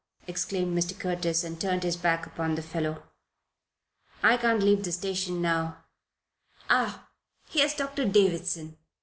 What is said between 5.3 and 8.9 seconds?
now Ah! here's Doctor Davison.